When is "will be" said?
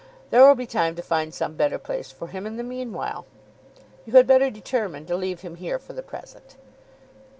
0.47-0.65